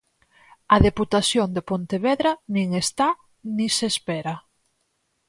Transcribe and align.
A 0.75 0.77
Deputación 0.87 1.47
de 1.55 1.61
Pontevedra 1.69 2.31
nin 2.53 2.67
está 2.83 3.07
ni 3.55 3.67
se 3.77 3.85
espera. 3.93 4.35